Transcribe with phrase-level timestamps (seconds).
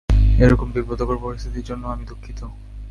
[0.37, 2.39] এরকম বিব্রতকর পরিস্থিতির জন্য আমি দুঃখিত!